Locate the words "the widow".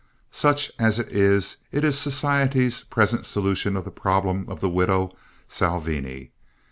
4.59-5.15